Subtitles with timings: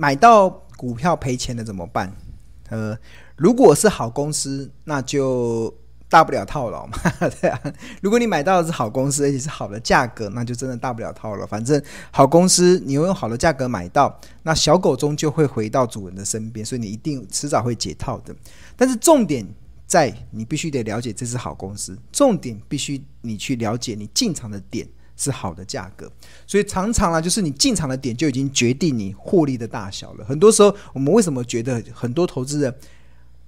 [0.00, 2.10] 买到股票赔钱了怎么办？
[2.70, 2.96] 呃，
[3.36, 5.74] 如果是好公司，那就。
[6.12, 6.98] 大不了套牢嘛，
[7.40, 7.60] 对啊。
[8.02, 11.46] 如果你买到的是好公司，而且是好的价格，那就真的大不了套牢。
[11.46, 11.80] 反正
[12.10, 18.34] 好公司，你用好的价格买到，那小狗终究会回到主人的身边，所以你一定迟早会解套的。
[18.76, 19.46] 但是重点
[19.86, 24.84] 在你必须得了解这是好公司，重点必须你去了解你进场的点
[25.20, 26.10] 是好的价格。
[26.46, 30.24] 所以常常啊，就是你进场的点就已经决定你获利的大小了。
[30.24, 32.74] 很多时候，我们为什么觉得很多投资人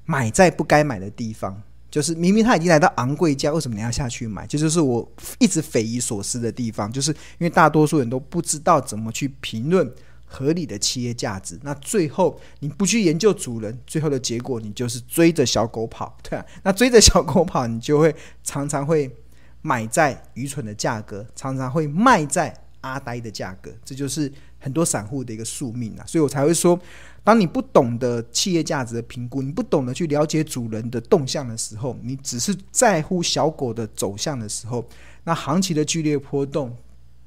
[0.04, 1.62] 买在不该买的地方？
[1.90, 4.46] 就是明明他已经来到昂贵价，为什么你要下去买？
[4.46, 5.06] 这就，就是我
[5.38, 9.92] 一直匪夷所思的地方，就是因为大多数人都不知道怎么去评论
[10.24, 11.58] 合理的企业价值。
[11.62, 16.46] 那最后你不去研究主人，最后的结果你就是追着小狗跑，对啊。
[16.62, 19.14] 那追着小狗跑，你就会常常会
[19.62, 23.70] 买在愚蠢的价格，常常会卖在阿呆的价格。
[23.84, 26.04] 这就是很多散户的一个宿命啊。
[26.06, 26.78] 所以我才会说。
[27.24, 34.84] 当你不懂得企业价值的评估，你不懂得去了解主人的动向的时候，你只是在乎小狗的走向的时候，
[35.22, 36.76] 那行情的剧烈波动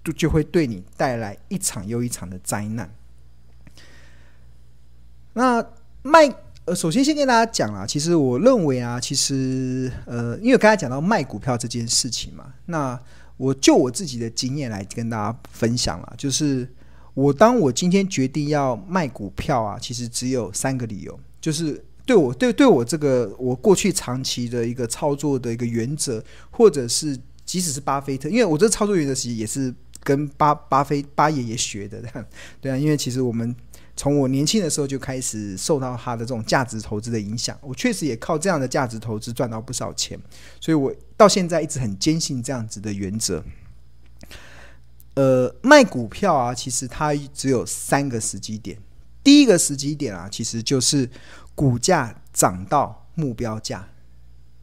[0.04, 2.94] 就就会对你带来一场又一场的灾难。
[5.32, 5.66] 那
[6.02, 6.28] 卖
[6.66, 13.00] 呃，首先先跟大家讲啊，其实我认为啊，其实呃，因为刚才讲到卖股票这件事情嘛，那
[13.38, 16.68] 我就我自己的经验来跟大家分享了，就是。
[17.16, 32.04] 我当我今天决定要卖股票啊，其实只有三个理由，就是对我对对我这个我过去长期的一个操作的一个原则，或者是即使是巴菲特，因为我这操作原则其实也是跟巴巴菲巴爷爷学的，
[32.60, 33.56] 对啊，因为其实我们
[33.96, 40.20] 从我年轻的时候就开始受到他的这种价值投资的影响，我确实也靠这样的价值投资赚到不少钱，
[40.60, 43.44] 所以我到现在一直很坚信这样子的原则。
[45.14, 48.78] 呃，卖股票啊，其实它只有三个时机点。
[49.24, 51.10] 第一个时机点啊，其实就是
[51.56, 53.88] 股价涨到目标价。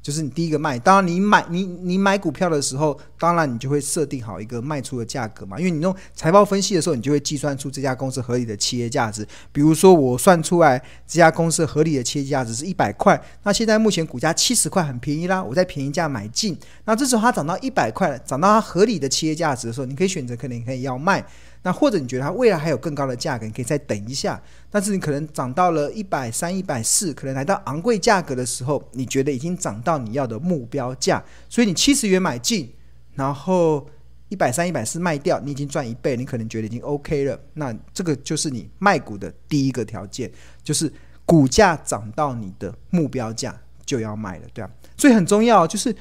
[0.03, 9.25] 就是你第一个卖，当然你买你你买股票的时候，当然你就会设定好一个卖出的价格嘛，因为你用财报分析的时候，你就会计算出这家公司合理的企业价值。
[9.53, 10.77] 比如说我算出来
[11.07, 21.25] 这家公司合理的企业价值是一百块，那现在目前股价七十块很便宜啦，我在便宜价买进，那这时候它涨到一百块了，涨到它合理的企业价值的时候，你可以选择可能可以要卖。
[21.65, 24.43] 那或者你觉得它未来还有更高的价格，你可以再等一下。
[24.69, 32.69] 但是你可能涨到了一百三、一百四，可能来到昂贵价格的时候，你觉得已经涨到你要的目标价，所以你七十元买进，
[33.15, 33.89] 然后
[34.29, 37.39] 一百三、一百四卖掉，你已经赚一倍，你可能觉得已经 OK 了。
[37.55, 40.29] 那这个就是你卖股的第一个条件，
[40.65, 40.93] 就是
[41.25, 43.57] 股价涨到你的目标价
[43.87, 44.71] 就要卖了，对吧？
[44.97, 45.95] 所以很重要，就是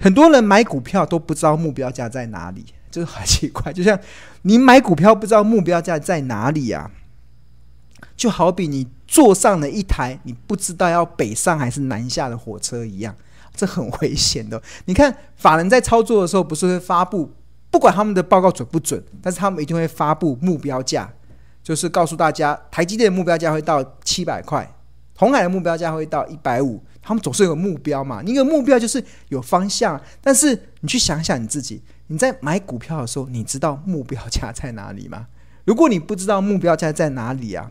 [0.00, 2.64] 很多人买股票都不知道目标价在哪里。
[2.90, 3.96] 就是很奇怪，就像
[4.42, 6.90] 你买股票不知道目标价在哪里啊，
[8.16, 13.14] 就好比你坐上了一台你不知道要北上还是南下的火车一样，
[13.54, 14.62] 这很危险的。
[14.86, 17.30] 你看法人在操作的时候，不是会发布，
[17.70, 21.12] 不管他们的报告准不准，但是他们一定会发布目标价，
[21.62, 24.66] 就是告诉大家台积电的目标价会到七百块，
[25.16, 28.22] 鸿海的目标价会到一百五，他们总是有个目标嘛。
[28.24, 31.82] 你有目标就是有方向，但是你去想想你自己。
[32.10, 35.28] 你在买股票的时候，你知道目标价在哪里吗？
[35.64, 37.70] 如果你不知道目标价在哪里啊，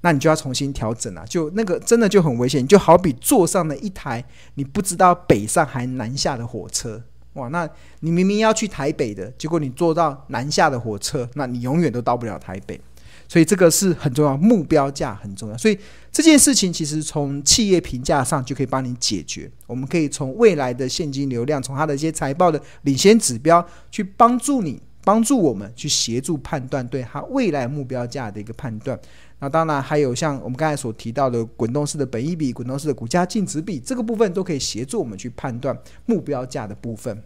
[0.00, 1.26] 那你就要重新调整了啊。
[1.28, 7.02] 就那个真的就很危险，就好比坐上了一台你不知道北上还南下的火车，
[7.34, 7.48] 哇！
[7.48, 7.68] 那
[8.00, 12.80] 你明明要去台北的，结果你坐到南下的火车，那你永远都到不了台北。
[13.28, 15.56] 所以这个是很重要，目标价很重要。
[15.56, 15.78] 所以
[16.12, 19.50] 这件事情其实从企业评价上就可以帮你解决。
[19.66, 28.98] 我们可以从未来的现金流量，从它的一些财报的领先指标，去帮助你，帮助我们去协助判断对它未来目标价的一个判断。
[29.40, 37.22] 那当然还有像我们刚才所提到的滚动式的本益比、滚动式的股价净值比，这个部分都可以协助我们去判断目标价的部分。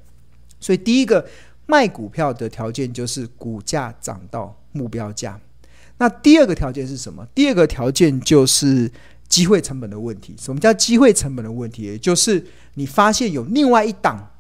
[0.59, 1.25] 所以第一个
[1.67, 5.39] 卖股票的条件就是股价涨到目标价。
[5.99, 7.27] 那第二个条件是什么？
[7.35, 8.91] 第二个条件就是
[9.29, 10.35] 机会成本的问题。
[10.39, 11.83] 什么叫机会成本的问题？
[11.83, 14.35] 也就是你发现有另外一档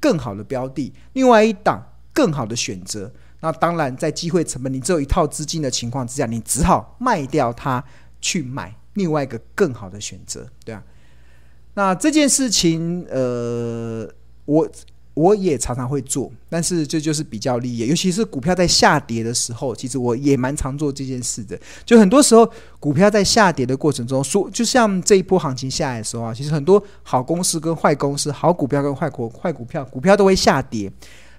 [0.00, 1.80] 更好的标的，另外一档
[2.12, 3.12] 更好的选择。
[3.40, 7.82] 那当然，在机会成本你只有一套资金的情况之下，你只好卖掉它，
[8.20, 10.82] 去买另外一个更好的选择，对啊。
[11.74, 14.08] 那这件事情，呃，
[14.44, 14.68] 我。
[15.14, 21.58] 我也常常会做，但是这就是比较利益，尤其是股票在下跌的时候，其实我也蛮常做这件事的。
[21.84, 22.50] 就很多时候，
[22.80, 30.90] 股票在下跌的过程中，说就像这一波行情下来的时候啊，其实很多好公司跟坏公司，好股票跟坏股坏股票，股票都会下跌。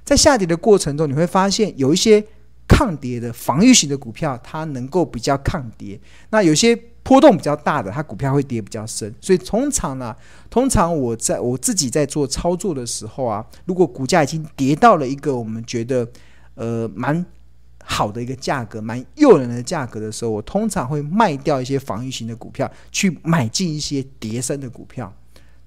[0.03, 2.23] 在下跌的过程中，你会发现有一些
[2.67, 5.99] 抗跌的防御型的股票，它能够比较抗跌。
[6.29, 9.13] 那有些波动比较大的，它股票会跌比较深。
[9.19, 10.15] 所以通常呢，
[10.49, 16.07] 通常我在我自己在做操作的时候啊，如果股价已经跌到了一个我们觉得
[16.55, 17.25] 呃蛮
[17.83, 25.13] 好的一个价格，蛮诱人的价格的时候，我通常会卖掉一些防御型的股票，去买进一些跌深的股票，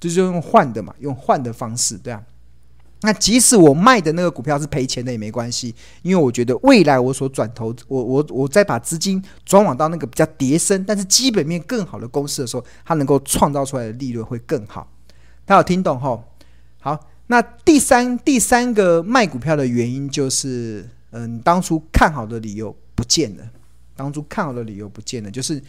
[0.00, 2.22] 就是用换的嘛，用换的方式，对啊。
[3.02, 14.90] 那即使我卖的那个股票是赔钱的也没关系，因为我觉得未来我所转投我我我再把资金转往到那个比较跌升，但是基本面更好的公司的时候，它能够创造出来的利润会更好。
[15.44, 16.24] 大家有听懂吼？
[16.80, 23.44] 好，那第三第三个卖股票的原因就是，嗯，当初看好的理由不见了。
[23.94, 25.62] 当初看好的理由不见了，就是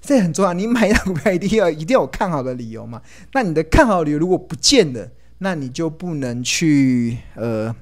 [0.00, 0.52] 这很重要。
[0.52, 3.02] 你买一张股票一定要一定要有看好的理由嘛？
[3.32, 5.08] 那你的看好的理由如果不见了，
[5.38, 7.74] 那你就不能去呃，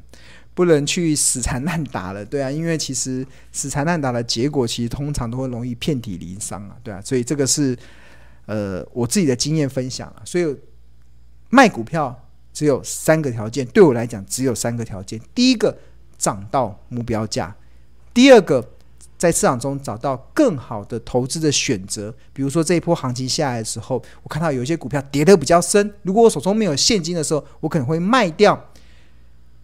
[0.55, 7.77] 不能去死缠烂打了，对啊，因为其实死缠烂打的结果，其实通常都会容易遍体鳞伤啊，对啊，所以这个是
[8.47, 10.57] 呃我自己的经验分享啊，所以
[11.51, 15.79] 卖股票只有三个条件，对我来讲只有三个条件，第一个
[16.17, 17.57] 涨到目标价，
[18.15, 18.73] 第二个。
[19.19, 28.63] 在市场中找到更好的投资的选择，比如说这一波行情下来的时候，我看到有一些股票跌得比较深，如果我手中没有现金的时候，我可能会卖掉，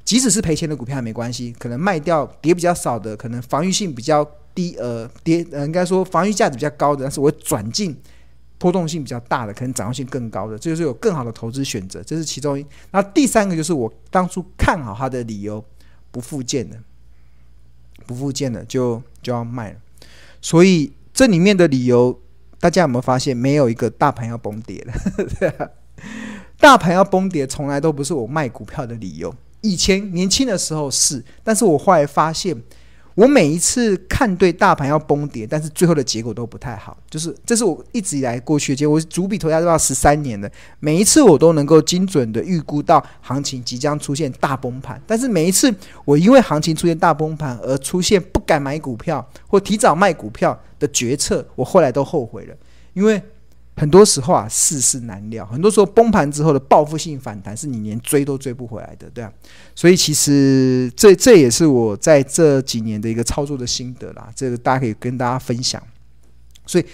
[0.04, 7.94] 即使是赔钱的股票也没关系，可能卖掉跌比较少的，可能防御性比较低，呃，跌呃应该说防御价值比较高的，但是我转进
[8.58, 12.64] 波动性比较大的，可能掌握性更高的，这就是有更好的投资选择，这是其中一。
[12.90, 15.62] 那第三个就是我当初看好它的理由
[16.10, 16.76] 不复见了。
[18.06, 19.76] 不复见了，就就要卖了，
[20.40, 22.20] 所以这里面的理由，
[22.60, 25.70] 大家有没有发现，没有一个大盘要崩跌了？
[26.58, 29.34] 大盘要崩跌，从来都不是我卖股票的理由。
[29.62, 32.60] 以前年轻的时候是，但是我后来发现。
[33.14, 38.96] 我每一次看对大盘要崩跌，但是最后的结果都不太好，就是这是我一直以来过去的结果。
[38.96, 40.50] 我主笔投资到十三年了，
[40.80, 45.74] 每一次我都能够精准的预估到行情即将出现大崩盘，但是每一次
[46.04, 52.54] 我因为行情出现大崩盘而出现不敢买股票或提早卖股票的决策，我后来都后悔了，
[52.94, 53.22] 因为。
[53.74, 55.46] 很多时候啊，世事难料。
[55.46, 59.32] 很多时候崩盘之后的报复性反弹，是你连追都追不回来的，对啊。
[59.74, 64.30] 所以其实这这也是我在这几年的一个操作的心得啦。
[64.36, 65.82] 这个大家可以跟大家分享。
[66.66, 66.84] 所以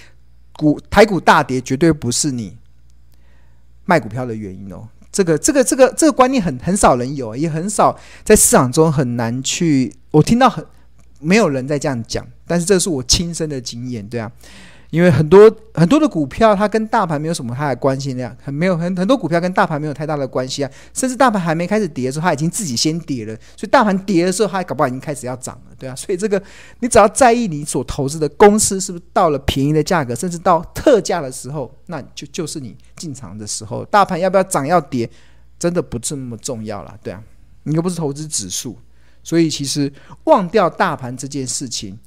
[0.55, 2.57] 股台股大跌绝对不是你
[3.85, 4.89] 卖股票的原因哦。
[5.11, 9.93] 这个这个这个这个观念很很少人有，也很少在市场中很难去。
[10.13, 10.65] 我听到很
[11.21, 14.31] 没有人在这样讲，但是这是我亲身的经验，对啊。
[14.91, 26.43] 因为很多很多的股票，它跟大盘没有什么太大的关系，那样很没有很很多股票跟大盘没有太大的关系啊，甚至大盘还没开始跌的时候，它已经自己先跌了，所以大盘跌的时候，它搞不好已经开始要涨了，对啊，所以这个
[26.81, 35.09] 你只要在意你所投资的公司是不是到了便宜的价格，甚至到特价的时候，那就就是你进场的时候，大盘要不要涨要跌，
[35.59, 37.23] 真的不这么重要了，对啊，
[37.65, 38.79] 你又不是投资指数，
[39.23, 39.93] 所以其实
[40.25, 41.99] 忘掉大盘这件事情。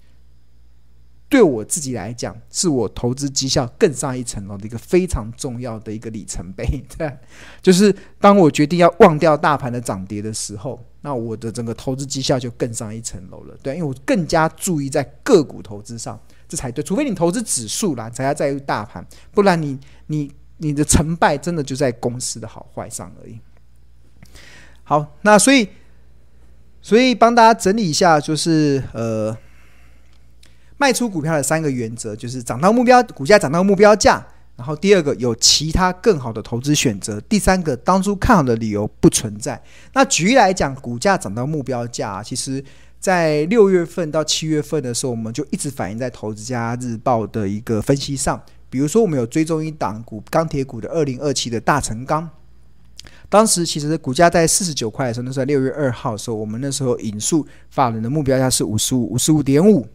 [1.31, 6.65] 对我自己来讲，是我投资绩效更上一层楼的一个非常重要的一个里程碑。
[6.97, 7.09] 对，
[7.63, 13.57] 就是当我决定要忘掉大盘的涨跌的时候，那我的整个投资绩效就更上一层楼了。
[13.63, 16.19] 对，因为我更加注意在个股投资上，
[16.50, 16.83] 这才对。
[16.83, 23.39] 除非你投资指数啦，才要在于大盘，不然你你你的成败真的就在公司的好坏上而已。
[24.83, 25.69] 好，那所以
[26.81, 29.33] 所以帮大家整理一下，就是呃。
[30.81, 34.25] 卖出股票的三个原则就是涨到目标，股价涨到目标价。
[34.57, 37.21] 然后第二个有其他更好的投资选择。
[37.21, 39.61] 第三个当初看好的理由不存在。
[39.93, 42.63] 那举例来讲，股价涨到目标价，其实
[43.00, 48.41] 在六月份到七月份的时候，我们就一直反映在《投资家日报》的一个分析上。
[48.71, 52.27] 比如说，我们有追踪一档股钢铁股的二零二七的大成钢，
[53.29, 59.88] 当时其实股价在四十九块的时候，那时候六月二号的时候，我们那时候引述法人的目标价是五十五，五十五点五。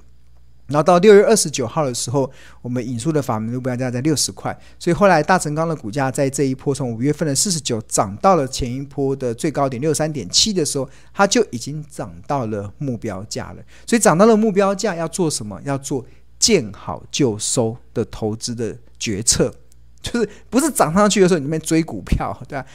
[0.69, 2.31] 然后到六月二十九号的时候，
[2.61, 13.63] 我们引述的法门目标价在六十块，所以后来大成钢的股价在这一波从五月份的四十九涨到了前一波的最高点六三点七的时候，它就已经涨到了目标价了。
[13.87, 15.61] 所以涨到了目标价要做什么？
[15.65, 16.05] 要做
[16.39, 19.55] 见好就收的投资的决策，
[20.03, 22.67] 就是不是涨上去的时候你们追股票，对吧？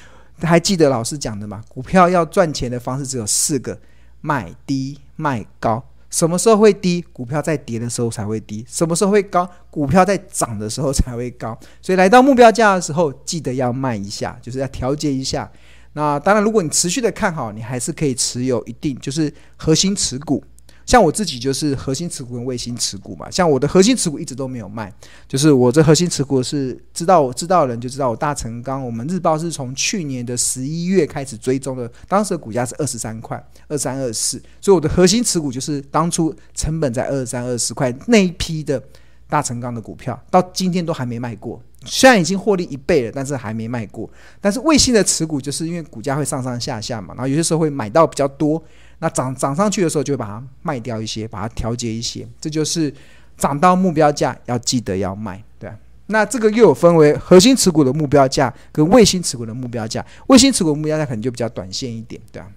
[0.41, 1.61] 还记得老师讲的吗？
[1.67, 3.77] 股票要赚钱的方式只有四个：
[4.21, 5.83] 买低卖高。
[6.11, 7.03] 什么时候会低？
[7.11, 8.63] 股票在跌的时候才会低。
[8.69, 9.49] 什么时候会高？
[9.71, 11.57] 股票在涨的时候才会高。
[11.81, 15.49] 所以来到目标价的时候，记得要卖一下，就是要调节一下。
[15.93, 20.43] 那当然，如果你持续的看好，你还是可以持有一定，就是核心持股。
[20.91, 24.93] 像我自己就是核心持股跟卫星持股嘛，像我的核心持股一直都没有卖，
[25.25, 38.83] 就是我这核心持股是知道我知道的人就知道，我大成钢，我们日报是从去年的十一月开始追踪的，当时的股价是二十三块，二三二四，所以我的核心持股就是当初成本在二三二十块那一批的
[39.29, 41.63] 大成钢的股票，到今天都还没卖过。
[41.85, 44.07] 虽然已经获利一倍了，但是还没卖过。
[44.39, 48.61] 但是卫星的持股就是因为股价会上上下下嘛，然后有些时候会买到比较多，
[49.01, 52.25] 那涨涨上去的时候就会把它卖掉一些，把它调节一些。
[52.39, 52.93] 这就是
[53.35, 55.75] 涨到目标价要记得要卖，对啊。
[56.05, 62.47] 那这个又有分为核心持股的目标价跟卫星持股的目标价，卫星持股目标价可能就比较短线一点，对啊。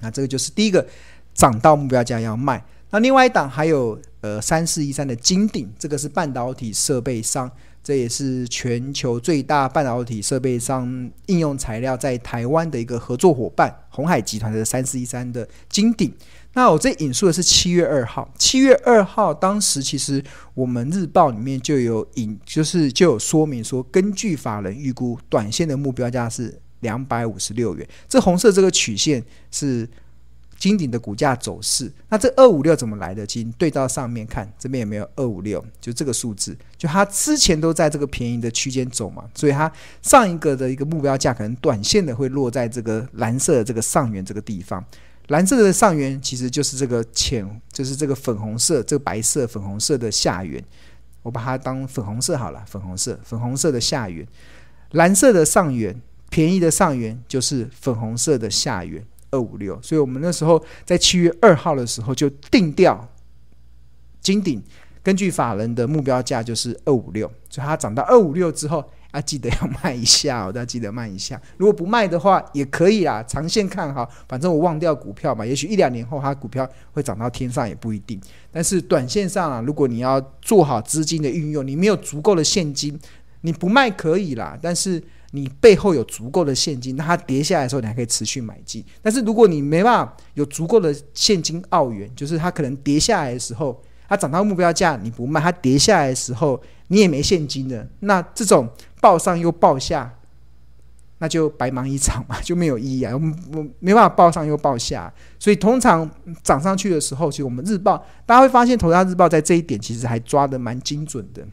[0.00, 0.84] 那这个就是第一个
[1.34, 2.64] 涨到目标价要卖。
[2.90, 7.50] 那另外一档还有呃三四一三的金鼎，这个是半导体设备商。
[7.86, 16.12] 这也是全球最大半导体设备商应用材料在台湾的一个合作伙伴，鸿海集团的三四一三的金鼎。
[16.54, 20.20] 那我这引述的是七月二号，七月二号当时其实
[20.54, 27.88] 我们日报里面就有引，就是就有说明说，根据法人预估，短线的目标价是两百五十六元。
[28.08, 29.88] 这红色这个曲线是。
[30.58, 33.26] 金鼎的股价走势，那这二五六怎么来的？
[33.26, 35.64] 请对到上面看，这边有没有二五六？
[35.80, 39.70] 就这个数字，就它之前都在这个便宜的区间走嘛，所以它
[40.02, 44.82] 上一个的一个目标价可能短线的会落在这个蓝色的这个上缘这个地方。
[45.28, 50.62] 蓝色的上缘其实就是这个浅，就是这个粉红色、这个白色、粉红色的下缘。
[51.22, 54.26] 我把它当粉红色好了，粉红色、粉红色的下缘，
[54.92, 59.04] 蓝色的上缘，便宜的上缘就是粉红色的下缘。
[59.36, 63.06] 二五六，所以我们那时候在七月二号的时候就定掉，
[64.22, 64.62] 金鼎
[65.02, 71.38] 根据法人的目标价就是二五六，所以它涨到二五六之后，要记得要卖一下哦，大家记得卖一下。
[71.58, 78.18] 如果不卖的话也可以啦，长线看好，反正我忘掉股票嘛，也许一两年后它股票会涨到天上也不一定。
[78.50, 82.98] 但是短线上啊，如果你要做好资金的运用，你没有足够的现金，
[83.42, 85.02] 你不卖可以啦，但是。
[85.36, 88.82] 你背后有足够的现金，那它跌下来的时候，你还可以持续买进。
[89.02, 93.78] 但是如果你没办法有足够的现金澳元，就是它可能跌下来的时候，
[94.08, 98.66] 它涨到目标价你不卖，它跌下来的时候你也没现金的，那这种
[99.00, 100.12] 报上又报下，
[101.18, 103.12] 那就白忙一场嘛，就没有意义啊。
[103.14, 106.10] 我我没办法报上又报下，所以通常
[106.42, 111.46] 涨上去的时候，其实我们日报大家会发现，投资日报在这一点其实还抓得蛮精准的。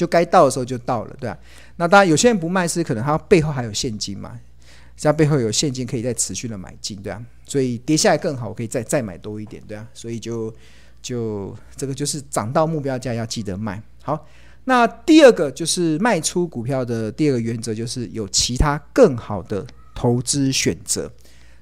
[0.00, 1.38] 就该到的时候就到了，对吧？
[1.76, 4.32] 那当然，有些人不卖是可能他背后还有现金嘛，
[4.96, 7.22] 像背后有现金可以再持续的买进，对啊。
[7.44, 9.86] 所以跌下来更好，我可以再再买多一点，对啊。
[9.92, 10.50] 所以就
[11.02, 13.82] 就这个就是涨到目标价要记得卖。
[14.02, 14.26] 好，
[14.64, 21.12] 那第二个就是卖出股票的第二个原则，就是有其他更好的投资选择。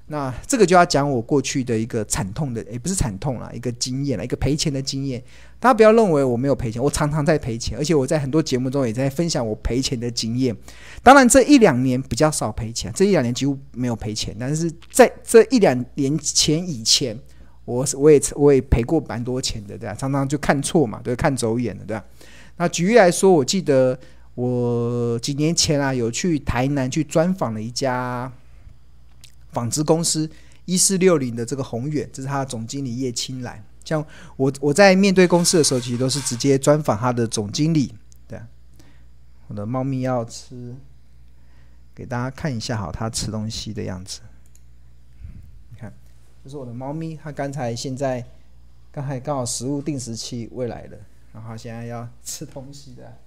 [0.07, 5.21] 那这个就要讲我过去的一个惨痛的，也不是惨痛啦，一个经验啦，一个赔钱的经验。
[5.59, 10.55] 大家不要认为我没有赔钱，我常常在赔钱，而且我在很多节目中也在分享我赔钱的经验。
[11.03, 14.35] 当然，这一两年比较少赔钱，这一两年几乎没有赔钱。
[14.39, 17.19] 但是在这一两年前以前，
[17.65, 19.95] 我我也我也赔过蛮多钱的，对吧？
[19.95, 22.05] 常常就看错嘛，对，看走眼了，对吧？
[22.57, 23.99] 那举例来说，我记得
[24.35, 28.31] 我几年前啊，有去台南去专访了一家。
[29.51, 30.29] 纺织公司
[30.65, 33.63] 一四六零的这个宏远，这是他的总经理叶青来。
[33.89, 34.05] 像
[34.37, 37.91] 我我在面对公司的时候，其实都是直接专访他的总经理。
[38.27, 38.47] 对啊，
[39.47, 40.75] 我的猫咪要吃，
[41.95, 44.21] 给大家看一下好，它吃东西的样子。
[45.71, 45.91] 你看，
[46.43, 48.23] 这是我的猫咪，它刚才现在
[48.91, 50.97] 刚才刚好食物定时器喂来了，
[51.33, 53.17] 然后现在要 吃东西的。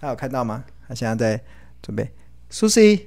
[0.00, 0.64] 它有看到吗？
[0.88, 1.44] 它现在在
[1.80, 2.10] 准备
[2.50, 3.06] ，Susie。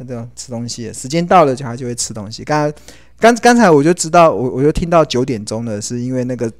[0.00, 2.44] 那种吃东西，时间到了就它就会吃东西。
[2.44, 2.78] 刚才
[3.20, 6.50] 刚刚才我就知道，我我就听到九点钟了，是因为那个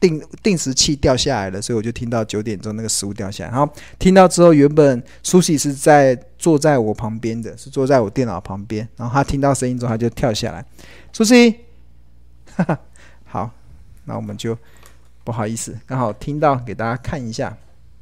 [0.00, 3.50] 定定时器掉下来了，所以我就听到九点钟那个食物掉下来。
[3.50, 8.88] 然后听到之后，原本苏西是在坐在我旁边的，是坐在我电脑旁边。
[8.96, 10.64] 然后他听到声音之后，他就跳下来。
[11.12, 11.50] 苏西，
[12.54, 12.80] 哈哈，
[13.24, 13.50] 好，
[14.06, 14.56] 那我们就
[15.22, 17.54] 不好意思，刚好听到，给大家看一下，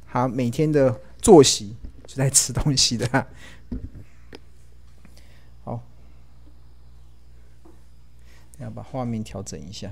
[0.09, 1.75] 他每天的作息
[2.07, 3.27] 是在吃东西的。
[8.59, 9.91] 要把画面调整一下，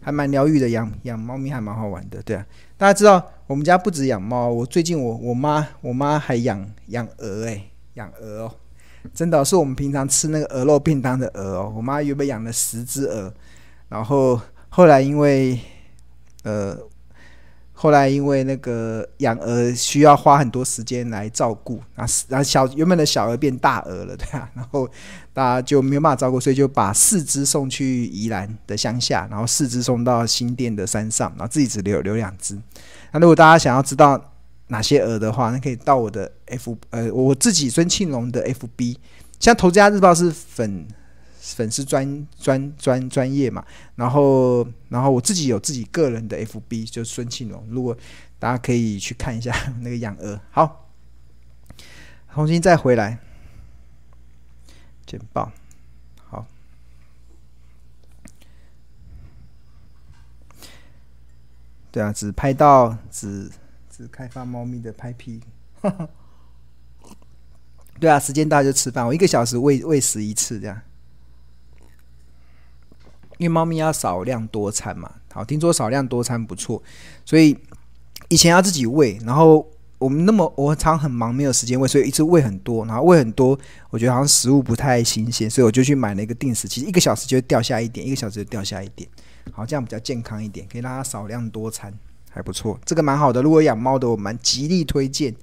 [0.00, 0.68] 还蛮疗愈的。
[0.70, 2.46] 养养猫咪还蛮好玩的，对啊。
[2.76, 7.64] 大家知道我们家不止养猫，我最近我我妈我妈还养养鹅哎，
[7.94, 8.54] 养鹅哦，
[9.14, 11.72] 真的是我们平常吃那个鹅肉便当的鹅哦。
[11.76, 13.32] 我妈原本养了十只鹅，
[13.88, 15.58] 然后后来因为
[16.44, 16.78] 呃。
[17.82, 24.88] 后来因为那个养鹅需要花很多时间来照顾，啊然后小原本的小鹅变大鹅了，对啊，然后
[25.32, 32.56] 大家就没有办法照顾，所以就把四只送去宜兰的乡下，然后四只送到新店的山上，然后自己只留留两只。
[33.10, 34.32] 那如果大家想要知道
[34.68, 38.96] 哪些鹅的话，那可以到我的 F 呃我自己孙庆龙的 FB，
[39.40, 40.86] 像《投资家日报》是粉。
[41.44, 47.66] 粉丝专专专专业嘛，然后然后我自己有自己个人的 FB，就是孙庆龙。
[47.68, 47.96] 如果
[48.38, 50.88] 大家可以去看一下 那个养鹅，好，
[52.32, 53.18] 重新再回来。
[55.04, 55.50] 简报，
[56.28, 56.46] 好，
[61.90, 63.50] 对啊，只拍到只
[63.90, 65.40] 只开发猫咪的拍屁，
[67.98, 70.80] 对啊，时间到就吃饭，我一个小时喂喂食一次这样。
[73.42, 76.80] 因为猫咪要少量多餐嘛，好，听说少量多餐不错，
[77.24, 77.58] 所以
[78.28, 79.68] 以前要自己喂，然后
[79.98, 83.58] 我们那么我常很忙，没有时间喂，所以一直喂很多，然后喂很多，
[83.90, 89.08] 我觉得好像食物不太新鲜，所以我就去买了一个定时器，一个小时就会掉下一点，一个小时就掉下一点，
[89.50, 91.92] 好，这样比较健康一点，可以让它少量多餐，
[92.30, 93.42] 还不错，这个蛮好的。
[93.42, 95.34] 如果养猫的，我蛮极力推荐，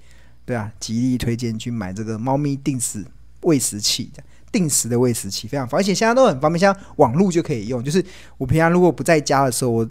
[0.45, 3.05] 对啊，极力推荐去买这个猫咪定时
[3.41, 4.23] 喂食器的。
[4.51, 7.83] 定时的喂食器非常方便，而且现在都很方便，像网络就可以用。
[7.83, 8.03] 就是
[8.37, 9.89] 我平常如果不在家的时候，我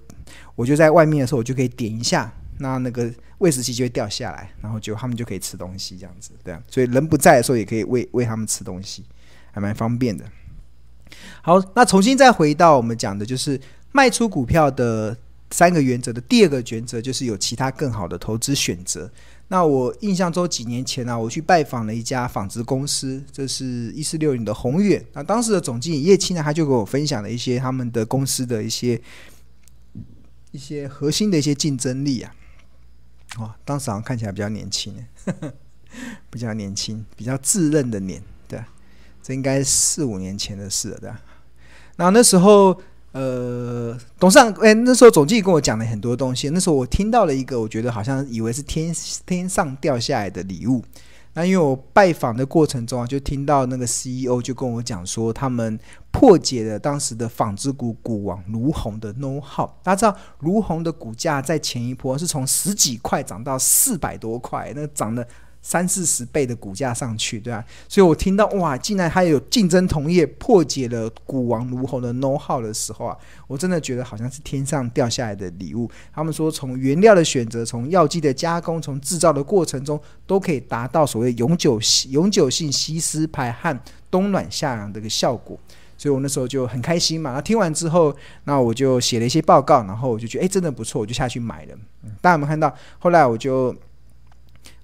[0.54, 6.60] 我就在外面的时候，我就可以点一下，那那个喂食器就会掉下来，然后就他们就可以吃东西，这样子，对啊。
[6.68, 9.04] 所以人不在的时候也可以喂喂他们吃东西，
[9.52, 10.24] 还蛮方便的。
[11.42, 13.60] 好，那重新再回到我们讲的，就是
[13.92, 15.16] 卖出股票的
[15.50, 19.10] 三个原则的第二个原则，就是有其他更好的投资选择。
[19.50, 25.02] 那我印象中几年前呢、啊，我去拜访了一家纺织公司，这是一四六零的宏远。
[25.14, 29.00] 那当时的总经理叶青呢，他就给我分享了一些他们的公司的一些
[30.50, 32.34] 一些核心的一些竞争力啊。
[33.38, 34.94] 哇，当时好像看起来比较年轻，
[36.30, 38.62] 比较年轻，比较稚嫩的年，对，
[39.22, 41.10] 这应该四五年前的事了，对？
[41.96, 42.78] 那那时候。
[43.12, 43.77] 呃，
[44.18, 46.48] 董事长，哎，那时候总经理跟我讲了很多东西。
[46.50, 48.94] 那时候我听到了一个，我觉得好像以为是天
[49.26, 50.82] 天上掉下来的礼物。
[51.34, 55.78] 那因为我拜访的过程中啊，就听到那个 CEO 就跟我讲说，他们
[56.10, 59.68] 破解了当时的纺织股股王卢鸿的 know how。
[59.82, 65.24] 大家知道，卢鸿的股价在前一波是从十几块涨到四百多块，那涨了。
[65.68, 67.62] 三四十倍的股价上去，对吧？
[67.86, 73.14] 所以我听到哇，竟然还有竞争同业破解了股王卢鸿的 know how 的时候啊，
[73.46, 75.86] 我真的觉得好像是天上掉下来的礼物。
[76.10, 83.78] 他们说，从原料的选择，从药剂的加工，从制造的过程中，都可以达到所谓永久性永久性吸湿排汗、
[84.10, 85.58] 冬暖夏凉的一个效果。
[85.98, 87.34] 所以我那时候就很开心嘛。
[87.34, 91.74] 那听完之后，那我就写了一些报告，然后我就觉得哎，真的不错，我就下去买了。
[92.22, 92.74] 大家有没有看到？
[92.98, 93.76] 后来我就。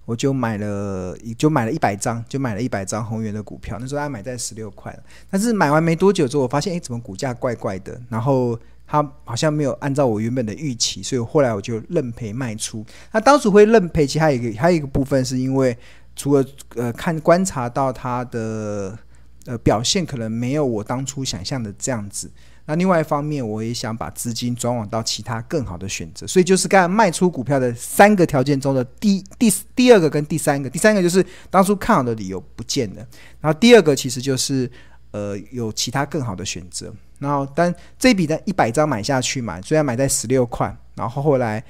[0.04, 3.78] 我就买了，就买了一百张，就买了一百张宏源的股票。
[3.80, 4.94] 那时候他买在十六块，
[5.30, 7.98] 但是买完没多久之后，我发现，哎，怎么股价怪怪的？
[8.10, 12.84] 然后它好像没有按照我原本的预期，所以后来我就认赔卖出。
[13.12, 15.76] 那当时会认赔，其实还有一个还有一个部分，是因为
[16.14, 16.44] 除了
[16.76, 18.98] 呃看观察到它的
[19.46, 22.30] 呃表现，可能没有我当初想象的这样子。
[22.66, 33.06] 那另外一方面，我也想把资金转往到其他更好的选择，所以就是刚才卖出股票的三个条件中的第第第二个跟第三个，第三个就是当初看好的理由不见了，
[33.40, 34.70] 然后第二个其实就是
[35.10, 41.62] 呃有其他更好的选择，然后但这笔的一百张买下去嘛，虽然买在十六块，然后后来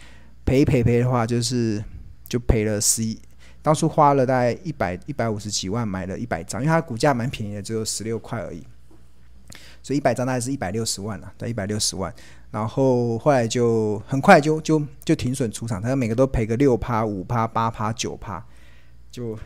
[0.44, 1.82] 赔赔赔的话，就是
[2.28, 3.18] 就赔了十一，
[3.62, 8.62] 当初花了大概一百一百五十几万买了一百张，因为它股价蛮便宜的，只有十六块而已。
[9.84, 12.12] 所以一百张大概是一百六十万了，对，一百六十万。
[12.50, 18.42] 然后后来就很快就就就停损出场，他每个都赔个六趴、五趴、八趴、九趴，
[19.10, 19.38] 就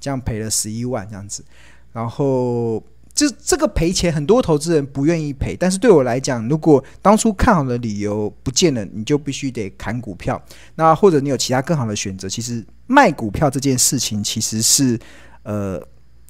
[0.00, 1.44] 这样赔了十一万这样子。
[1.92, 2.82] 然后
[3.14, 10.42] 这这个赔钱，很多投资人不愿意赔，但是对我来讲，如果当初看好的理由不见了，你就必须得砍股票。
[10.74, 14.98] 那或者你有其他更好的选择，其实卖股票这件事情其实是
[15.44, 15.80] 呃。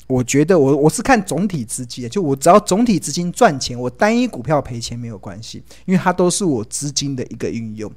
[0.07, 7.91] 我觉得我我是看总体资金，就我只要总体资金赚钱，我单一股票赔钱没有关系，因为它都是我资金的一个运用。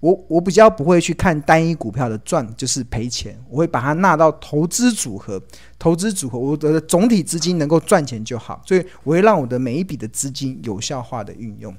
[0.00, 5.40] 我我比较不会去看单一股票的赚就是赔钱，我会把它纳到投资组合，
[5.78, 11.74] 投资组合我的总体资金能够赚钱就好，所以我会让我的每一笔的资金有效化的运用。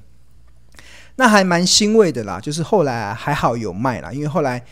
[1.14, 4.64] 那还蛮欣慰的啦，就是后来，还好有卖啦，因为后来。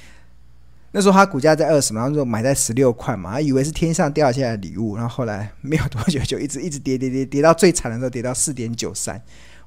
[0.96, 9.20] 那时候它股价在二十嘛，然后就买在十六块嘛，他以为是天上掉下来的礼物，然后后来没有多久就一直一直跌跌跌跌到最惨的时候跌到四点九三，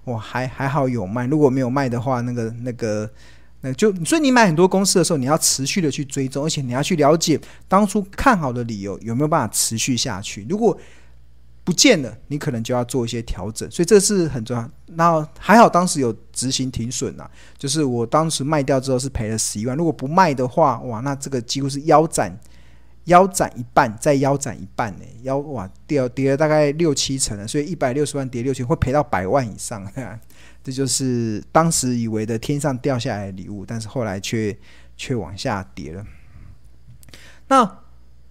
[0.05, 3.09] 我，还还好有卖，如果没有卖的话，那个那个
[3.59, 7.37] 那就所以你买很多公司的时候，你要持续的去追踪，而且你要去了解
[7.67, 10.45] 当初看好的理由有没有办法持续下去。
[10.49, 10.79] 如果
[11.67, 13.69] 不见了，你可能就要做一些调整。
[13.69, 14.71] 所以这是很重要。
[14.86, 19.75] 那还好当时有执行停损啊，就是我当时卖掉之后是赔了十一万。
[19.75, 22.34] 如果不卖的话，哇，那这个几乎是腰斩，
[23.03, 27.45] 腰斩一半，再腰斩一半呢，腰哇掉跌了大概六七成了。
[27.45, 29.86] 所以一百六十万跌六千，会赔到百万以上。
[30.63, 34.58] 这就是当时以为的天上掉下来的礼物，但是后来却
[34.95, 36.06] 却往下跌了。
[37.49, 37.80] 那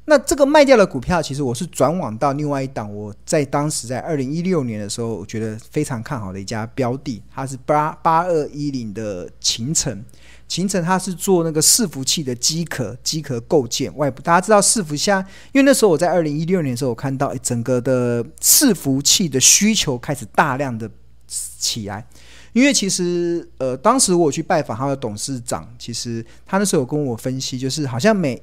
[0.08, 10.04] 那这个卖掉的股票，其实我是转往到另外一档，我在当时在二零一六年的时候，我觉得非常看好的一家标的，它是八八二一零的秦城。
[10.46, 14.22] 秦城它是做那个伺服器的机壳、机壳构件外部。
[14.22, 15.10] 大家知道伺服器，
[15.50, 20.88] 因为那时候我在二零一六年的时候，我看到整个的伺服器的需求开始大量的
[21.26, 22.06] 起来。
[22.52, 28.40] 因为其实，呃，当时我去拜访他的董事长，其实他那时候有跟我分析，就是好像每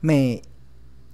[0.00, 0.40] 每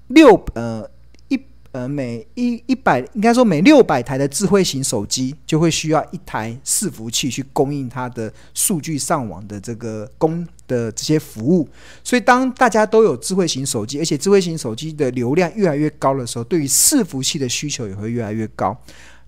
[0.09, 0.89] 六呃
[1.29, 1.41] 一
[1.73, 11.69] 呃每一一百，应该说每六百台的智慧型手机，就会需要一台伺服器去供应它的数据上网的这个供的这些服务。
[12.03, 18.77] 所以，当大家都有智慧型手机，而且智慧型手机的流量越来越高的时候，对于伺服器的需求也会越来越高。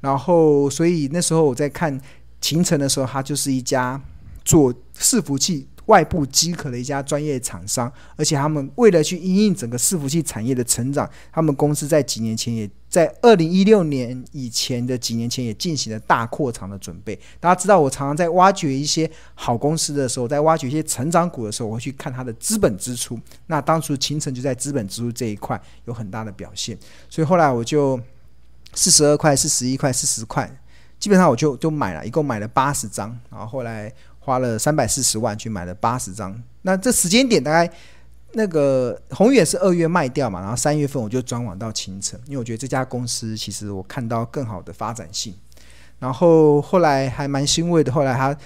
[0.01, 2.01] 然后，所以那时候我在看。
[2.39, 4.01] 勤诚的时候，它就是一家
[4.45, 17.19] 做伺服器外部机壳的一家专业厂商，而且他们为了去因应整个伺服器产业的成长，他们公司在几年前也在二零一六年以前的几年前也进行了大扩厂的准备。
[17.39, 23.19] 大家知道，我常常在挖掘一些好公司的时候，在挖掘一些成长股的时候，我会去看它的资本支出。
[23.47, 26.77] 那当初勤诚就在资本支出这一块有很大的表现，
[27.09, 28.01] 所以后来我就
[28.75, 30.51] 四十二块、四十一块、四十块。
[30.99, 33.93] 基本上我就就买了，一共买了八十张，然后后来
[34.27, 36.37] 花了三百四十万去买了八十张。
[36.63, 37.73] 那这时间点大概
[38.33, 45.33] 那个宏远是二月卖掉嘛，然后三月份我就转往到勤诚，因为我觉得这家公司其实我看到更好的发展性。
[46.01, 48.37] 然后后来还蛮欣慰的，后来他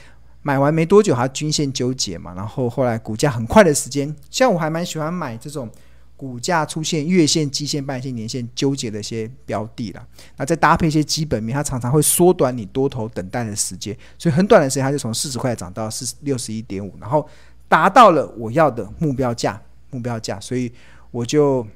[0.43, 5.71] 买完没多久，他均线纠结嘛，然后后来股价很快的时间，像我还蛮喜欢买这种。
[6.21, 10.07] 股价出现月线、季线、半线、年线纠结的一些标的了，
[10.37, 17.27] 那再搭配一些基本面，它常常会缩短你多头等待的时间，所以很短的时间它就从四十块涨到四六十一点五，然后
[17.71, 20.71] 达到了我要的目标价，目标价，所以
[21.11, 21.67] 我就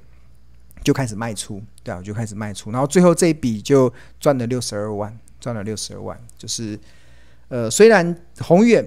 [0.83, 6.79] 就开始卖出，对啊，我就开始卖出，然后最后这一笔就赚了六十二万，赚了六十二万，就是
[7.49, 8.87] 呃，虽然宏远。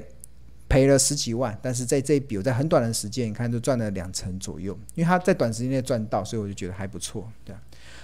[0.70, 7.62] 赔了十几万，但是在这一笔，我在很短的时间，你看就赚了两成左右，因为他在短时间内赚到，所以我就觉得还不错，对啊。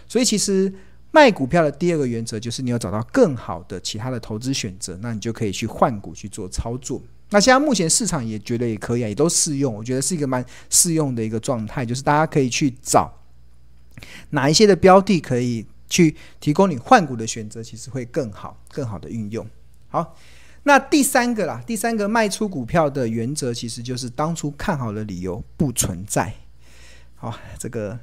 [0.07, 0.73] 所以其实
[1.11, 7.01] 卖股票的第二个原则就是你要找到更好的其他的投资选择，那你就可以去换股去做操作。
[7.31, 13.13] 那现在目前市场也觉得也可以啊，也都适用，我觉得是一个蛮适用的一个状态，就是大家可以去找
[14.29, 19.45] 哪一些的标的可以去提供你换股的选择，其实会更好，更好的运用。
[19.89, 20.15] 好。
[20.63, 26.33] 那第三个啦，第三个卖出股票的原则，其实就是当初看好的理由不存在。
[27.15, 27.99] 好，这个、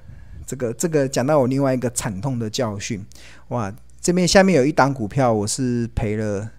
[0.46, 3.04] 这个、这个讲到我另外一个惨痛的教训。
[3.48, 6.50] 哇，这边下面有一档股票，我是赔了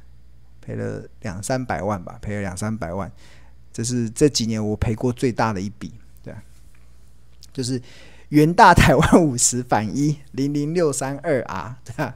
[0.59, 3.11] 赔了两三百万吧，赔了两三百万，
[3.71, 6.33] 这是这几年我赔过最大的一笔，对，
[7.53, 7.81] 就是
[8.29, 12.15] 元大台湾五十反一零零六三二 R，对吧？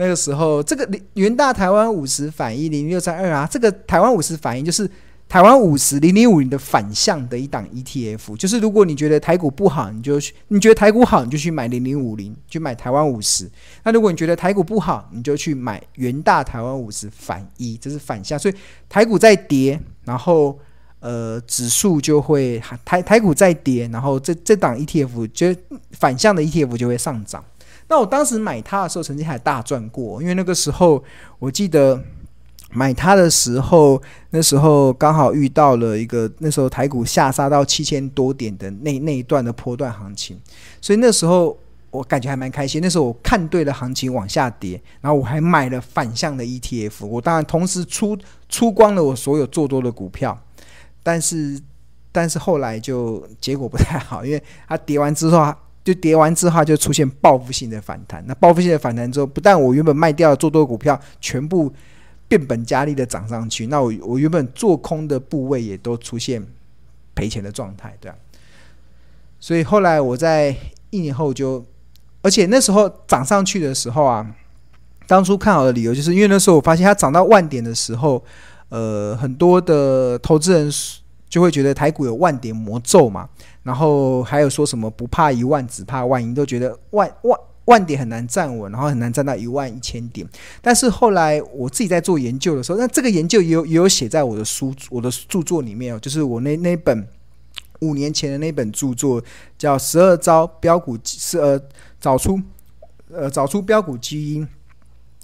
[0.00, 4.90] 那个时候，这个元大台湾五十反一零六三二啊，这个台湾五十反一就是
[5.28, 13.46] 台湾五十零零五零的反向的一档 ETF，就是如果你觉得台股不好，你就去；你觉得台股好，你就去买零零五零，去买台湾五十。
[13.84, 18.38] 那如果你觉得台股不好，你就去买元大台湾五十反一，这是反向。
[18.38, 18.54] 所以
[18.88, 20.58] 台股在跌，然后
[21.00, 25.54] 呃指数就会台台股在跌，然后这这档 ETF 就
[25.92, 27.44] 反向的 ETF 就会上涨。
[27.90, 31.02] 那我当时买它的时候，曾经还大赚过，因为那个时候
[31.40, 32.00] 我记得
[32.70, 34.00] 买它的时候，
[34.30, 40.40] 那时候刚好遇到了一个那时候台股下杀到七千多点的那那一段的波段行情，
[40.80, 41.58] 所以那时候
[41.90, 42.80] 我感觉还蛮开心。
[42.80, 48.16] 那时候我看对了行情往下跌，然后我还买了反向的 ETF，我当然同时出
[48.48, 50.40] 出光了我所有做多的股票，
[51.02, 51.60] 但是
[52.12, 55.52] 但是后来就结果不太好，因为它跌完之后。
[55.92, 61.72] 就跌完之后就出现报复性的反弹，那报复性的反弹之后，不但我原本卖掉做多股票全部
[62.28, 66.44] 变本加厉的涨上去，那我我原本做空的部位也都出现
[67.14, 68.14] 赔钱的状态，对啊。
[69.40, 70.54] 所以后来我在
[70.90, 71.64] 一年后就，
[72.22, 74.26] 而且那时候涨上去的时候啊，
[75.06, 78.22] 当初看好的理由就是因为那时候我发现它涨到万点的时候，
[78.68, 80.70] 呃，很多的投资人
[81.28, 83.28] 就会觉得台股有万点魔咒嘛，
[83.62, 90.26] 然后还有说什么不怕一万，只怕万一，都觉得万万万点很难站稳，然后很难站到一万一千点。
[90.62, 97.06] 但是后来我自己在做研究的时候，那这个研究也有也有写在我的书我的著作里面哦，就是我那那本
[97.80, 99.22] 五年前的那本著作
[99.56, 101.60] 叫《十二招标股是呃
[102.00, 102.40] 找出
[103.10, 104.44] 呃找出标股基因》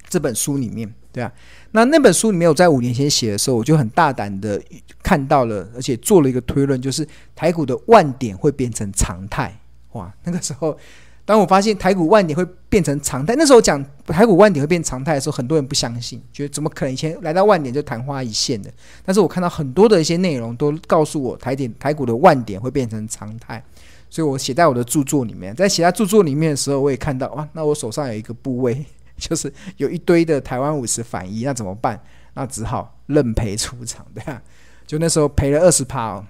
[0.09, 1.33] 这本书里面，对啊。
[1.71, 4.61] 那那本书里面，我在五年前写的时候，我就很大胆的
[5.03, 9.59] 看到了，而且做了一个推论，就是台股的万点会变成常态。
[9.93, 10.77] 哇，那个时候，
[11.25, 16.93] 当我发现台股万点会变成常态，那时候讲台股万点会变常态的时候，很多人不相信，觉得怎么可能？
[16.93, 18.71] 以前来到万点就昙花一现的。
[19.05, 23.63] 但是我看到很多的一些内容都告诉我，台点台股的万点会变成常态，
[24.11, 25.55] 所以我写在我的著作里面。
[25.57, 28.85] 在写在著作里面的时候，我也看到哇，那我手上有一个部位。
[29.29, 32.01] 就是有一堆的台湾五十反一，那怎么办？
[32.35, 34.41] 那只好认赔出场，对啊，
[34.87, 36.25] 就那时候赔了二十趴哦，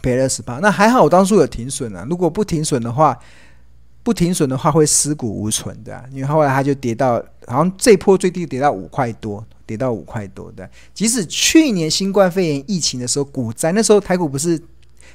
[0.00, 0.58] 赔了二十趴。
[0.58, 2.06] 那还好，我当初有停损啊。
[2.08, 3.18] 如果不停损的话，
[4.02, 10.68] 不停损的话会尸骨无存的，因为后来它就跌到，好像这波最低跌到五块多，跌到五块多的。
[10.94, 14.58] 即使去年新冠肺炎疫情的时候股灾，那时候台股不是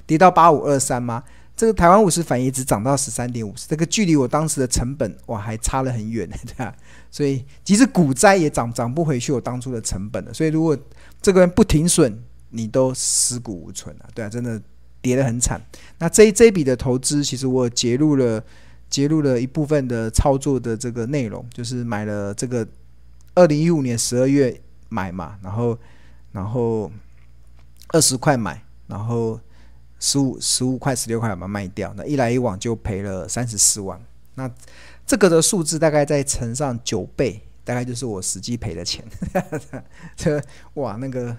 [0.06, 1.24] 跌到八五二三吗？
[1.56, 6.74] 这个台湾五十反一只涨到十三点五十，这个距离我当时的成本哇还差了很远，对吧？
[7.12, 10.34] 所以即使股灾也涨涨不回去我当初的成本了。
[10.34, 10.78] 所以如果
[11.22, 12.18] 这个人不停损，
[12.50, 14.62] 你都尸骨无存了，对啊，真的
[15.02, 15.62] 跌得很惨。
[15.98, 18.44] 那这这笔的投资，其实我揭露了
[18.90, 22.68] 揭露了一部分的操作的这个内容，就是买了这个
[23.36, 25.78] 二零一五年十二月买嘛，然后
[26.32, 26.92] 然后
[27.90, 29.40] 二十块买，然后。
[30.02, 34.00] 十五十五块十六块把它卖掉，那一来一往就赔了三十四万。
[34.40, 34.50] 那
[35.06, 39.04] 这个的数字大概再乘上九倍，大概就是我实际赔的钱。
[40.16, 40.42] 这
[40.76, 41.36] 哇，那个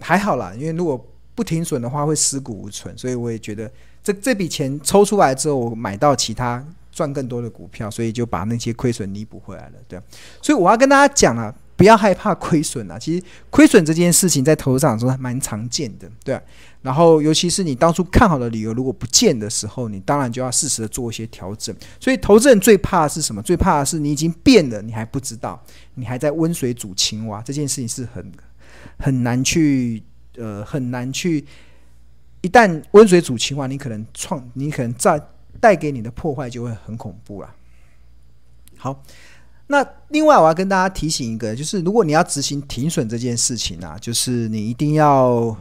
[0.00, 1.02] 还好啦，因为如果
[1.34, 3.70] 不停损的话会尸骨无存，所以我也觉得
[4.02, 9.72] 这这笔钱抽出来之后，我买到其他赚更多的股票，所以就把那些亏损弥补回来了。
[9.88, 9.98] 对，
[10.42, 11.54] 所以我要跟大家讲啊。
[11.78, 12.98] 不要害怕亏损啊！
[12.98, 16.38] 其实亏损这件事情在投资场中还蛮常见的，对。
[16.82, 21.72] 然后，尤其是你当初看好的理由如果不见的时候，你当然就要适时的做一些调整。
[22.00, 23.40] 所以，投资人最怕的是什么？
[23.42, 25.62] 最怕的是你已经变了，你还不知道，
[25.94, 27.40] 你还在温水煮青蛙。
[27.42, 28.32] 这件事情是很
[28.98, 30.02] 很难去
[30.36, 31.44] 呃很难去。
[32.40, 35.20] 一旦温水煮青蛙，你可能创你可能在
[35.60, 37.54] 带给你的破坏就会很恐怖了。
[38.76, 39.00] 好。
[39.68, 45.54] 那另外我要跟大家提醒一个，就是如果你要执行停损这件事情啊，就是你一定要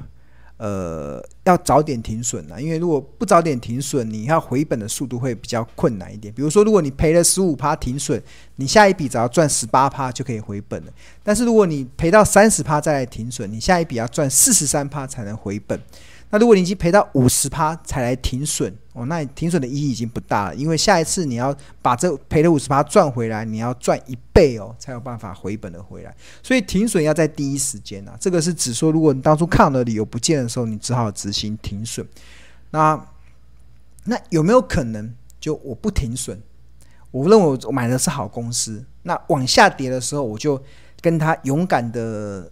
[0.56, 6.34] 呃要早点停损啊，因为如果不早点停损，你要回本的速度会比较困难一点。
[6.34, 8.22] 比如说，如果你赔了十五趴停损，
[8.56, 10.92] 你下一笔只要赚十八趴就可以回本了。
[11.22, 15.80] 但是如果你赔到三十趴再来停损，你下一笔要赚四十三趴才能回本。
[16.30, 26.14] 那如果你已经赔到五十趴才来停损哦，那你停损的意义已经不大了，因为下一次你要把这赔了五十趴赚回来，你要赚一倍哦，才有办法回本的回来。
[26.44, 32.06] 所以停损要在第一时间啊，这个是指说，如果你当初看的理由不见的时候，你只好执行停损。
[32.72, 33.02] 那
[34.04, 36.38] 那有没有可能就我不停损？
[37.12, 40.62] 我认为我买的是好公司，那往下跌的时候，我就
[41.00, 42.52] 跟他勇敢的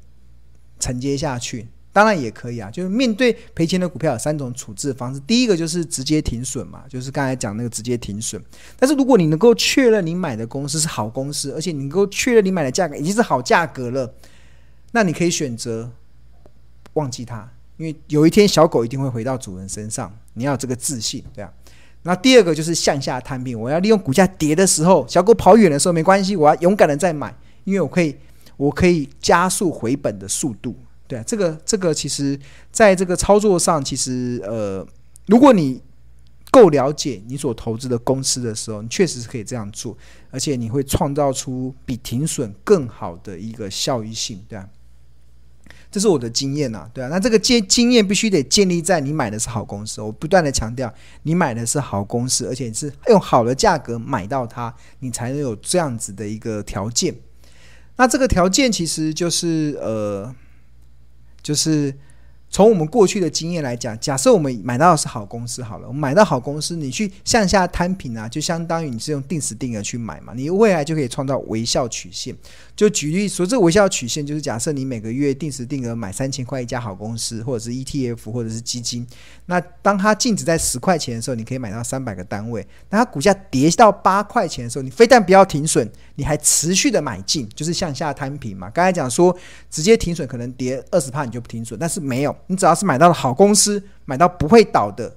[0.79, 1.67] 承接下去。
[1.95, 5.19] 当然也可以啊，就是面对赔钱的股票有三种处置方式。
[5.21, 8.43] 第一个就是直接停损嘛，就是刚才讲那个直接停损。
[8.77, 14.13] 但是如果你能够确认你买的公司是好公司，而且你能够确认你买的价格已经是好价格了，
[14.91, 15.89] 那你可以选择
[16.95, 21.49] 忘记它，因为有一天小狗一定会回到主人身上，你要有这个自信，对啊。
[22.03, 28.13] 那第二个就是向下摊平，我要利用股价跌的时候，小狗跑远的时候没关系，我要勇敢的再买，因为我可以，
[28.57, 30.75] 我可以加速回本的速度。
[31.07, 32.39] 对啊，这个这个其实
[32.71, 34.85] 在这个操作上，其实呃，
[35.27, 35.79] 如果你
[36.49, 39.95] 够了解你所投资的公司的时候，你确实是可以这样做，
[40.31, 44.67] 而且你会创造出比停损更好的一个效益性，对啊，
[45.91, 50.91] 这是我的经验呐，对啊，那这个经经验必须得建立在你买的是好公司，我不断的强调，
[51.21, 57.13] 你买的是好公司，而且是用好的价格买到它，你才能有这样子的一个条件。
[57.97, 60.33] 那这个条件其实就是呃。
[61.45, 61.93] 就是
[62.55, 72.33] 从我们过去的经验来讲，假设我们买到的是好公司好了，我们买到好公司，你去向下摊平啊，就相当于你是用定时定额去买嘛，你未来就可以创造微笑曲线。
[72.73, 79.05] 就举例说，这个微笑曲线就是假设你每个月定时定额买三千块一家好公司，或者是 ETF 或者是基金，
[79.47, 82.65] 那当它净值在十块钱的时候，你可以买到三百个单位。
[82.89, 88.69] 那它股价跌到八块钱的时候，你非但不要停损，你还持续的买进，就是向下摊平嘛。
[88.69, 89.35] 刚才讲说
[89.69, 92.33] 直接停损可能跌二十趴你就不停损，但是没有。
[92.47, 95.15] 你只要是买到了好公司，买到不会倒的，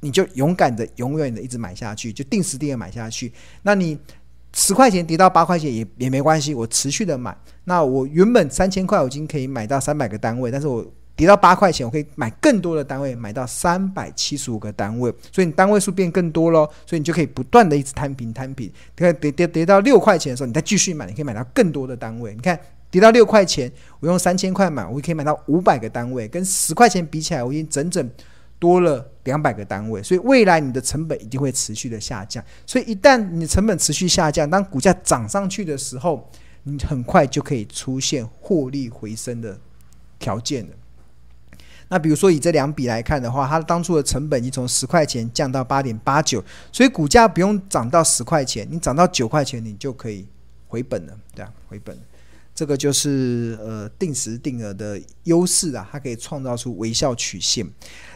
[0.00, 3.32] 你就勇敢的、永远的一直买下去，就定时定额买下去。
[3.62, 3.98] 那你
[4.52, 7.36] 十块钱跌到八块钱也也没关系，我持续的买。
[7.64, 10.84] 那我原本三千块，我已经可以买到三百个单位，但是我
[11.16, 18.70] 跌到八块钱，我可以买更多的单位，买到三百七十五个单位，所以你单位数变更多咯，所以你就可以不断的一直摊平摊平。
[18.94, 22.34] 跌跌跌跌到六块钱的时候，你再继续买，你可以买到更多的单位。
[22.34, 22.58] 你看。
[22.94, 28.08] 跌到六块钱，我用三千块买，我可以买到五百个单位，跟十块钱比起来，我已经整整
[28.56, 30.00] 多了两百个单位。
[30.00, 32.40] 所以未来你的成本一定会持续的下降。
[32.64, 36.30] 所以一旦你的成本持续下降，当股价涨上去的时候，
[36.62, 39.58] 你很快就可以出现获利回升的
[40.20, 40.70] 条件了。
[41.88, 50.28] 那比如说以这两笔来看的话，它当初的成本已经从十块钱降到八点八九，所以股价不用涨到十块钱，你涨到九块钱，你就可以
[50.68, 51.98] 回本了，对啊，回本。
[52.54, 57.66] 这个就是呃定时定额的优势啊，它可以创造出微笑曲线。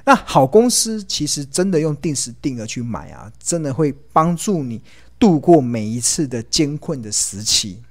[0.05, 4.81] 那好公司其实真的用定时定额去买啊，真的会帮助你
[5.19, 7.83] 度过每一次的艰困的时期。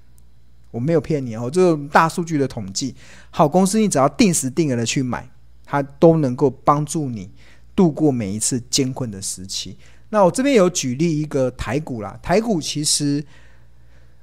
[0.71, 2.95] 我没有骗你哦，这个大数据的统计，
[3.29, 5.29] 好公司你只要定时定额的去买，
[5.65, 7.29] 它都能够帮助你
[7.75, 9.77] 度过每一次艰困的时期。
[10.09, 13.21] 那我这边有举例一个台股啦，台股其实。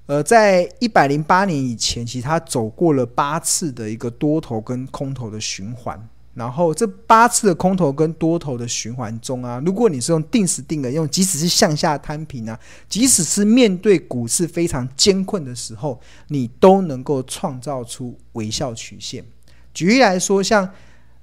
[0.07, 5.99] 呃，在一百零八年以前，其实它走过了八次的一个多头跟空头的循环。
[6.35, 19.25] 然后这八次的空头跟多头的循环中啊，如果你是用定时定额，用即使是向下摊平啊，即使是面对股市非常艰困的时候，你都能够创造出微笑曲线。
[19.73, 20.69] 举例来说，像。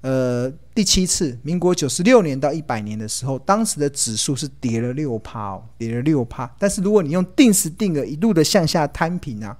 [0.02, 6.52] 呃，第七次，民国九十六年到一百年的时候，当时的指数是跌了六趴哦，跌了六趴。
[6.58, 9.56] 但是如果你用定时定额一路的向下摊平啊，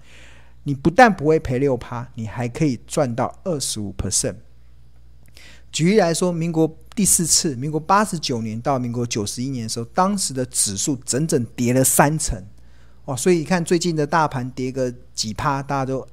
[0.65, 4.35] 你不但不会赔六趴，你还可以赚到二十五 percent。
[5.71, 12.45] 举例来说，民国第四次，民国八十九年到民国九十一年的时候，当时的指数整整跌了三成，
[13.05, 13.17] 哦！
[13.17, 16.05] 所以你看最近的大盘跌个几趴，大家都。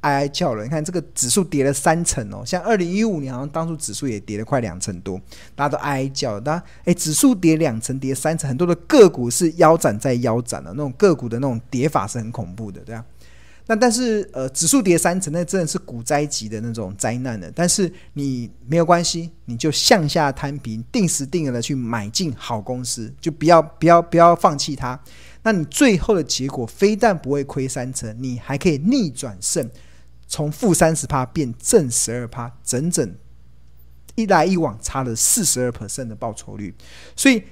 [0.00, 5.20] 哀哀叫了，你看这个指数跌了三成哦，像二零一五年好像当初指数也跌了快两成多，
[5.54, 6.62] 大家都哀哀叫那。
[6.84, 13.04] 哎，指数跌两成，跌三成，很多的个股是腰斩在腰斩的，那种个股的那种跌法是很恐怖的，对啊。
[13.66, 17.52] 那但是呃，指数跌三成，那真的是股灾级的那种灾难的。
[17.54, 24.98] 但是你没有关系，你就向下摊平，定时定额的去买进好公司，就不要不要不要放弃它。
[25.42, 29.70] 那你最后的结果非但不会亏三成，你还可以逆转胜。
[30.30, 33.12] 从负三十趴变正十二趴，整整
[34.14, 36.72] 一来一往差了四十二 percent 的报酬率。
[37.16, 37.42] 所以，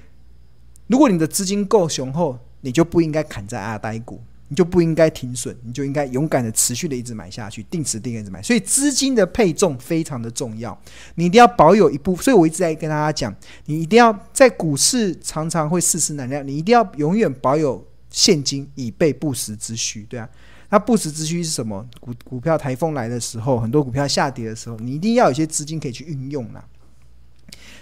[0.87, 8.41] 如果你的资金够雄厚，你就不应该砍在阿呆股，你就不应该停损，你就应该勇敢的持续的一直买下去，定时定额一直买。
[8.41, 10.81] 所以，资金的配重非常的重要，
[11.15, 12.15] 你一定要保有一部。
[12.15, 20.29] 所以我一直在跟大家讲，你一定要在股市常常会世事难料，你一定要永远保有现金以备不时之需，对啊。
[20.69, 21.85] 那不时之需是什么？
[21.99, 26.63] 股股票台风来的时候，很多股票下跌的时候，你一定要有一些资金可以去运用啦。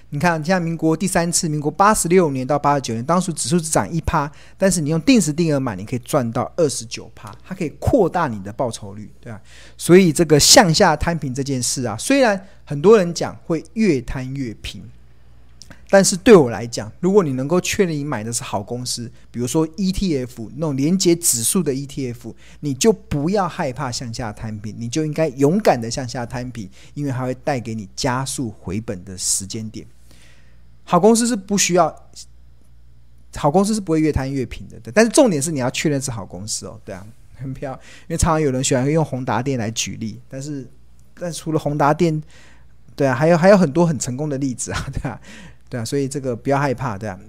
[0.09, 9.41] 你看，像民国第三次，民国八十六年到八十九年，当时指数只涨一趴，但是你用定时定额买，你可以赚到二十九趴，它可以扩大你的报酬率，对吧？
[9.77, 14.81] 所以这个向下摊平这件事啊，虽然很多人讲会越摊越平。
[15.89, 29.87] 但是对我来讲，如果你能够确认你买的是好公司，比如说 ETF 那种连接指数的 ETF，你就不要害怕向下摊平，你就应该勇敢的向下摊平，因为它会带给你加速回本的时间点。
[30.83, 31.93] 好公司是不需要，
[33.35, 34.77] 好公司是不会越摊越平的。
[34.93, 37.79] 但是重点是你要确认是好公司哦，对啊，很漂亮。
[38.07, 40.67] 因为常常有人喜欢用宏达电来举例，但是
[41.13, 42.21] 但除了宏达电，
[42.95, 45.19] 对啊，还有还有很多很成功的例子啊，对啊。
[45.69, 47.19] 对啊，所以这个不要害怕，对啊。